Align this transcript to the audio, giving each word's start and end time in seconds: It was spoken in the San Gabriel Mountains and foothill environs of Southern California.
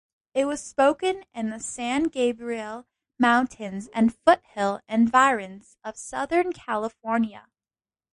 It 0.33 0.45
was 0.45 0.63
spoken 0.63 1.25
in 1.31 1.51
the 1.51 1.59
San 1.59 2.05
Gabriel 2.05 2.87
Mountains 3.19 3.87
and 3.93 4.17
foothill 4.25 4.81
environs 4.89 5.77
of 5.83 5.95
Southern 5.95 6.51
California. 6.53 7.45